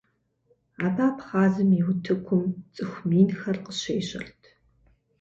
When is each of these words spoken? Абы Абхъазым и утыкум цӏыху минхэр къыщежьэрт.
Абы 0.85 1.01
Абхъазым 1.09 1.69
и 1.79 1.81
утыкум 1.89 2.43
цӏыху 2.73 3.03
минхэр 3.09 3.57
къыщежьэрт. 3.65 4.41